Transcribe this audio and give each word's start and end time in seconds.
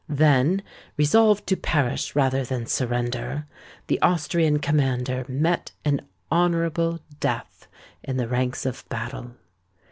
Then, 0.09 0.63
resolved 0.97 1.45
to 1.45 1.55
perish 1.55 2.15
rather 2.15 2.43
than 2.43 2.65
surrender, 2.65 3.45
the 3.85 4.01
Austrian 4.01 4.57
commander 4.57 5.25
met 5.27 5.73
an 5.85 6.01
honourable 6.31 7.01
death 7.19 7.67
in 8.03 8.17
the 8.17 8.27
ranks 8.27 8.65
of 8.65 8.83
battle. 8.89 9.35